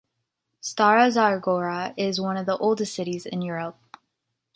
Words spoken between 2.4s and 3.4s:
the oldest cities